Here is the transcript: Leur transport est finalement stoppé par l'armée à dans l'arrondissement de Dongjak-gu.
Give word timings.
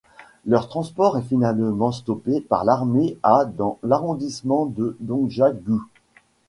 Leur 0.47 0.67
transport 0.67 1.19
est 1.19 1.29
finalement 1.29 1.91
stoppé 1.91 2.41
par 2.41 2.65
l'armée 2.65 3.19
à 3.21 3.45
dans 3.45 3.77
l'arrondissement 3.83 4.65
de 4.65 4.97
Dongjak-gu. 4.99 5.77